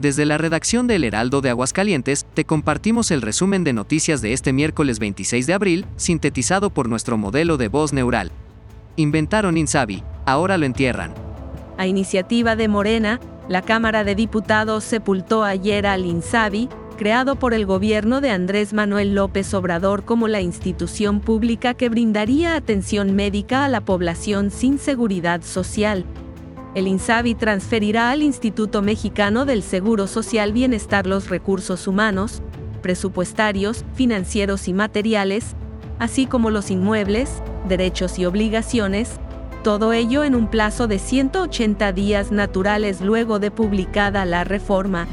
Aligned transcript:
Desde 0.00 0.24
la 0.24 0.38
redacción 0.38 0.86
del 0.86 1.04
Heraldo 1.04 1.42
de 1.42 1.50
Aguascalientes, 1.50 2.24
te 2.32 2.46
compartimos 2.46 3.10
el 3.10 3.20
resumen 3.20 3.64
de 3.64 3.74
noticias 3.74 4.22
de 4.22 4.32
este 4.32 4.54
miércoles 4.54 4.98
26 4.98 5.46
de 5.46 5.52
abril, 5.52 5.84
sintetizado 5.96 6.70
por 6.70 6.88
nuestro 6.88 7.18
modelo 7.18 7.58
de 7.58 7.68
voz 7.68 7.92
neural. 7.92 8.30
Inventaron 8.96 9.58
Insabi, 9.58 10.02
ahora 10.24 10.56
lo 10.56 10.64
entierran. 10.64 11.12
A 11.76 11.86
iniciativa 11.86 12.56
de 12.56 12.66
Morena, 12.66 13.20
la 13.46 13.60
Cámara 13.60 14.02
de 14.02 14.14
Diputados 14.14 14.84
sepultó 14.84 15.44
ayer 15.44 15.86
al 15.86 16.06
INSABI, 16.06 16.70
creado 16.96 17.36
por 17.36 17.52
el 17.52 17.66
gobierno 17.66 18.22
de 18.22 18.30
Andrés 18.30 18.72
Manuel 18.72 19.14
López 19.14 19.52
Obrador 19.52 20.06
como 20.06 20.28
la 20.28 20.40
institución 20.40 21.20
pública 21.20 21.74
que 21.74 21.90
brindaría 21.90 22.56
atención 22.56 23.14
médica 23.14 23.66
a 23.66 23.68
la 23.68 23.82
población 23.82 24.50
sin 24.50 24.78
seguridad 24.78 25.42
social. 25.42 26.06
El 26.74 26.86
INSABI 26.86 27.34
transferirá 27.34 28.10
al 28.10 28.22
Instituto 28.22 28.80
Mexicano 28.80 29.44
del 29.44 29.62
Seguro 29.62 30.06
Social 30.06 30.52
Bienestar 30.52 31.04
los 31.04 31.28
recursos 31.28 31.88
humanos, 31.88 32.42
presupuestarios, 32.80 33.84
financieros 33.94 34.68
y 34.68 34.72
materiales, 34.72 35.56
así 35.98 36.26
como 36.26 36.50
los 36.50 36.70
inmuebles, 36.70 37.42
derechos 37.68 38.20
y 38.20 38.24
obligaciones, 38.24 39.18
todo 39.64 39.92
ello 39.92 40.22
en 40.22 40.36
un 40.36 40.48
plazo 40.48 40.86
de 40.86 41.00
180 41.00 41.92
días 41.92 42.30
naturales 42.30 43.00
luego 43.00 43.40
de 43.40 43.50
publicada 43.50 44.24
la 44.24 44.44
reforma. 44.44 45.08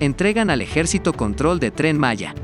Entregan 0.00 0.50
al 0.50 0.62
ejército 0.62 1.12
control 1.12 1.60
de 1.60 1.70
Tren 1.70 1.96
Maya 1.96 2.34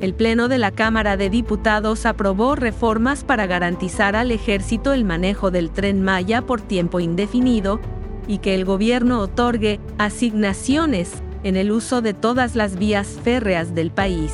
el 0.00 0.14
Pleno 0.14 0.48
de 0.48 0.58
la 0.58 0.70
Cámara 0.70 1.16
de 1.16 1.30
Diputados 1.30 2.04
aprobó 2.04 2.56
reformas 2.56 3.24
para 3.24 3.46
garantizar 3.46 4.16
al 4.16 4.32
ejército 4.32 4.92
el 4.92 5.04
manejo 5.04 5.50
del 5.50 5.70
tren 5.70 6.02
Maya 6.02 6.42
por 6.42 6.60
tiempo 6.60 7.00
indefinido 7.00 7.80
y 8.26 8.38
que 8.38 8.54
el 8.54 8.64
gobierno 8.64 9.20
otorgue 9.20 9.80
asignaciones 9.98 11.22
en 11.42 11.56
el 11.56 11.70
uso 11.70 12.02
de 12.02 12.14
todas 12.14 12.56
las 12.56 12.76
vías 12.76 13.18
férreas 13.22 13.74
del 13.74 13.90
país. 13.90 14.32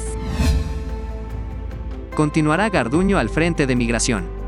Continuará 2.15 2.69
Garduño 2.71 3.19
al 3.19 3.29
frente 3.29 3.67
de 3.67 3.77
Migración. 3.77 4.41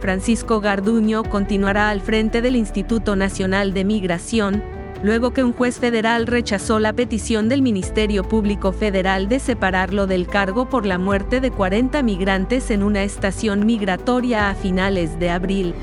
Francisco 0.00 0.60
Garduño 0.60 1.22
continuará 1.22 1.88
al 1.88 2.00
frente 2.00 2.42
del 2.42 2.56
Instituto 2.56 3.14
Nacional 3.14 3.72
de 3.72 3.84
Migración, 3.84 4.62
luego 5.02 5.32
que 5.32 5.44
un 5.44 5.52
juez 5.52 5.78
federal 5.78 6.26
rechazó 6.26 6.78
la 6.78 6.92
petición 6.92 7.48
del 7.48 7.62
Ministerio 7.62 8.22
Público 8.22 8.72
Federal 8.72 9.28
de 9.28 9.40
separarlo 9.40 10.06
del 10.06 10.26
cargo 10.26 10.68
por 10.68 10.86
la 10.86 10.98
muerte 10.98 11.40
de 11.40 11.50
40 11.50 12.02
migrantes 12.02 12.70
en 12.70 12.82
una 12.82 13.02
estación 13.02 13.66
migratoria 13.66 14.50
a 14.50 14.54
finales 14.54 15.18
de 15.18 15.30
abril. 15.30 15.74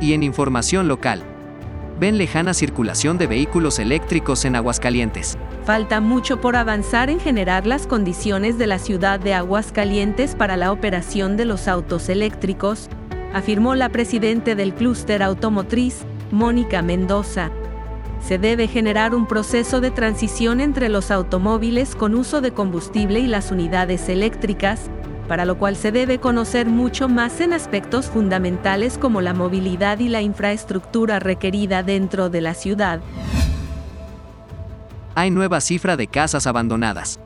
Y 0.00 0.14
en 0.14 0.22
información 0.22 0.88
local, 0.88 1.22
ven 2.00 2.16
lejana 2.16 2.54
circulación 2.54 3.18
de 3.18 3.26
vehículos 3.26 3.78
eléctricos 3.78 4.44
en 4.46 4.56
Aguascalientes. 4.56 5.36
Falta 5.66 6.00
mucho 6.00 6.40
por 6.40 6.56
avanzar 6.56 7.10
en 7.10 7.20
generar 7.20 7.66
las 7.66 7.86
condiciones 7.86 8.56
de 8.56 8.66
la 8.66 8.78
ciudad 8.78 9.20
de 9.20 9.34
Aguascalientes 9.34 10.34
para 10.34 10.56
la 10.56 10.72
operación 10.72 11.36
de 11.36 11.44
los 11.44 11.68
autos 11.68 12.08
eléctricos, 12.08 12.88
afirmó 13.34 13.74
la 13.74 13.90
presidente 13.90 14.54
del 14.54 14.74
clúster 14.74 15.22
automotriz, 15.22 16.06
Mónica 16.30 16.82
Mendoza. 16.82 17.50
Se 18.20 18.38
debe 18.38 18.68
generar 18.68 19.14
un 19.14 19.26
proceso 19.26 19.80
de 19.80 19.90
transición 19.90 20.60
entre 20.60 20.88
los 20.88 21.10
automóviles 21.10 21.94
con 21.94 22.14
uso 22.14 22.40
de 22.40 22.52
combustible 22.52 23.20
y 23.20 23.26
las 23.26 23.50
unidades 23.50 24.08
eléctricas, 24.08 24.90
para 25.26 25.44
lo 25.44 25.58
cual 25.58 25.76
se 25.76 25.92
debe 25.92 26.18
conocer 26.18 26.66
mucho 26.66 27.08
más 27.08 27.40
en 27.40 27.52
aspectos 27.52 28.06
fundamentales 28.06 28.98
como 28.98 29.20
la 29.20 29.32
movilidad 29.32 29.98
y 30.00 30.08
la 30.08 30.22
infraestructura 30.22 31.18
requerida 31.18 31.82
dentro 31.82 32.30
de 32.30 32.40
la 32.40 32.54
ciudad. 32.54 33.00
Hay 35.14 35.30
nueva 35.30 35.60
cifra 35.60 35.96
de 35.96 36.06
casas 36.06 36.46
abandonadas. 36.46 37.20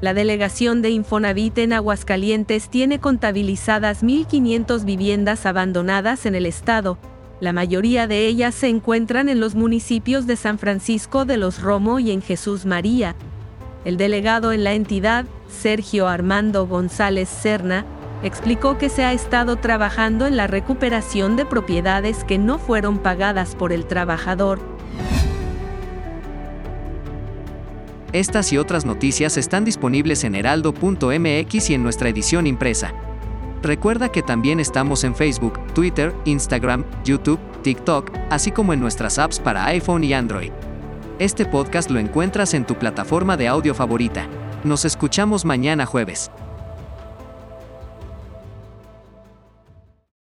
La 0.00 0.12
delegación 0.12 0.82
de 0.82 0.90
Infonavit 0.90 1.56
en 1.58 1.72
Aguascalientes 1.72 2.68
tiene 2.68 3.00
contabilizadas 3.00 4.04
1.500 4.04 4.84
viviendas 4.84 5.46
abandonadas 5.46 6.26
en 6.26 6.34
el 6.34 6.44
estado, 6.44 6.98
la 7.40 7.52
mayoría 7.52 8.06
de 8.06 8.26
ellas 8.26 8.54
se 8.54 8.68
encuentran 8.68 9.28
en 9.28 9.40
los 9.40 9.54
municipios 9.54 10.26
de 10.26 10.36
San 10.36 10.58
Francisco 10.58 11.24
de 11.24 11.36
los 11.36 11.60
Romo 11.60 11.98
y 11.98 12.10
en 12.10 12.22
Jesús 12.22 12.64
María. 12.64 13.14
El 13.84 13.98
delegado 13.98 14.52
en 14.52 14.64
la 14.64 14.72
entidad, 14.72 15.26
Sergio 15.48 16.08
Armando 16.08 16.66
González 16.66 17.28
Serna, 17.28 17.84
explicó 18.22 18.78
que 18.78 18.88
se 18.88 19.04
ha 19.04 19.12
estado 19.12 19.56
trabajando 19.56 20.26
en 20.26 20.36
la 20.36 20.46
recuperación 20.46 21.36
de 21.36 21.44
propiedades 21.44 22.24
que 22.24 22.38
no 22.38 22.58
fueron 22.58 22.98
pagadas 22.98 23.54
por 23.54 23.72
el 23.72 23.86
trabajador. 23.86 24.58
Estas 28.12 28.50
y 28.52 28.56
otras 28.56 28.86
noticias 28.86 29.36
están 29.36 29.66
disponibles 29.66 30.24
en 30.24 30.34
heraldo.mx 30.34 31.70
y 31.70 31.74
en 31.74 31.82
nuestra 31.82 32.08
edición 32.08 32.46
impresa. 32.46 32.94
Recuerda 33.62 34.10
que 34.10 34.22
también 34.22 34.60
estamos 34.60 35.02
en 35.04 35.14
Facebook, 35.14 35.58
Twitter, 35.74 36.14
Instagram, 36.24 36.84
YouTube, 37.04 37.40
TikTok, 37.62 38.10
así 38.30 38.52
como 38.52 38.72
en 38.72 38.80
nuestras 38.80 39.18
apps 39.18 39.40
para 39.40 39.64
iPhone 39.66 40.04
y 40.04 40.12
Android. 40.12 40.52
Este 41.18 41.46
podcast 41.46 41.90
lo 41.90 41.98
encuentras 41.98 42.54
en 42.54 42.66
tu 42.66 42.74
plataforma 42.74 43.36
de 43.36 43.48
audio 43.48 43.74
favorita. 43.74 44.26
Nos 44.64 44.84
escuchamos 44.84 45.44
mañana 45.44 45.86
jueves. 45.86 46.30